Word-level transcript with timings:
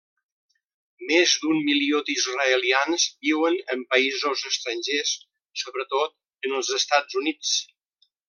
Més 1.09 1.33
d'un 1.43 1.59
milió 1.67 1.99
d'israelians 2.07 3.05
viuen 3.27 3.59
en 3.75 3.85
països 3.93 4.47
estrangers, 4.53 5.13
sobretot 5.65 6.49
en 6.49 6.57
els 6.61 6.73
Estats 6.81 7.21
Units. 7.23 7.55